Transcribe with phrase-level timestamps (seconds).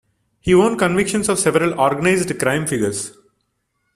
[0.39, 3.15] He won convictions of several organized crime figures.